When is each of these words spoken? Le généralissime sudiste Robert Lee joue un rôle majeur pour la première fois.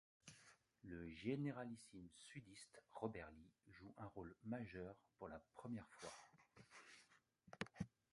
Le 0.83 1.07
généralissime 1.11 2.09
sudiste 2.31 2.81
Robert 2.93 3.29
Lee 3.29 3.51
joue 3.67 3.93
un 3.99 4.05
rôle 4.07 4.35
majeur 4.45 4.95
pour 5.19 5.27
la 5.29 5.39
première 5.53 5.87
fois. 5.91 6.11